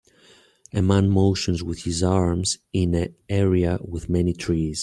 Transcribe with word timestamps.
A 0.73 0.81
man 0.81 1.11
motions 1.11 1.61
with 1.63 1.83
his 1.83 2.01
arms 2.01 2.57
in 2.73 2.95
a 2.95 3.13
area 3.29 3.77
with 3.83 4.09
many 4.09 4.33
trees. 4.33 4.79